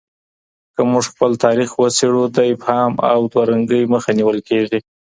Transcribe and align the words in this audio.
که 0.73 0.81
موږ 0.91 1.05
خپل 1.13 1.31
تاريخ 1.45 1.69
وڅېړو، 1.79 2.23
د 2.35 2.37
ابهام 2.53 2.91
او 3.13 3.19
دوه 3.31 3.43
رنګۍ 3.51 3.81
مخه 3.93 4.09
نيول 4.19 4.39
کېږي. 4.49 4.79